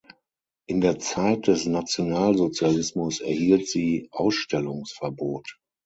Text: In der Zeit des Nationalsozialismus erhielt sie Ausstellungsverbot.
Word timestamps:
In 0.65 0.81
der 0.81 0.97
Zeit 0.97 1.45
des 1.45 1.67
Nationalsozialismus 1.67 3.19
erhielt 3.21 3.69
sie 3.69 4.07
Ausstellungsverbot. 4.11 5.59